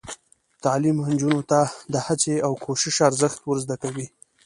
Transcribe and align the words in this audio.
تعلیم 0.63 0.97
نجونو 1.11 1.41
ته 1.51 1.59
د 1.93 1.95
هڅې 2.05 2.35
او 2.45 2.51
کوشش 2.65 2.95
ارزښت 3.09 3.39
ور 3.43 3.57
زده 3.65 3.75
کوي. 3.83 4.07